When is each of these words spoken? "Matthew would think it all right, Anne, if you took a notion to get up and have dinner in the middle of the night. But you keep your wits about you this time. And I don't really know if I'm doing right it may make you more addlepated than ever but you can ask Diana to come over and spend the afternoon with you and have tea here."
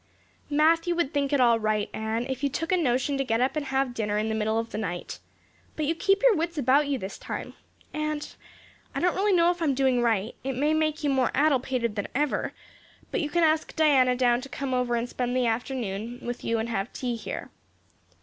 "Matthew 0.49 0.95
would 0.95 1.13
think 1.13 1.31
it 1.31 1.39
all 1.39 1.59
right, 1.59 1.87
Anne, 1.93 2.25
if 2.27 2.41
you 2.41 2.49
took 2.49 2.71
a 2.71 2.75
notion 2.75 3.19
to 3.19 3.23
get 3.23 3.39
up 3.39 3.55
and 3.55 3.67
have 3.67 3.93
dinner 3.93 4.17
in 4.17 4.29
the 4.29 4.33
middle 4.33 4.57
of 4.57 4.71
the 4.71 4.79
night. 4.79 5.19
But 5.75 5.85
you 5.85 5.93
keep 5.93 6.23
your 6.23 6.35
wits 6.35 6.57
about 6.57 6.87
you 6.87 6.97
this 6.97 7.19
time. 7.19 7.53
And 7.93 8.27
I 8.95 8.99
don't 8.99 9.13
really 9.15 9.31
know 9.31 9.51
if 9.51 9.61
I'm 9.61 9.75
doing 9.75 10.01
right 10.01 10.33
it 10.43 10.53
may 10.55 10.73
make 10.73 11.03
you 11.03 11.11
more 11.11 11.29
addlepated 11.35 11.93
than 11.93 12.07
ever 12.15 12.51
but 13.11 13.21
you 13.21 13.29
can 13.29 13.43
ask 13.43 13.75
Diana 13.75 14.15
to 14.17 14.49
come 14.49 14.73
over 14.73 14.95
and 14.95 15.07
spend 15.07 15.37
the 15.37 15.45
afternoon 15.45 16.17
with 16.23 16.43
you 16.43 16.57
and 16.57 16.67
have 16.69 16.91
tea 16.91 17.15
here." 17.15 17.51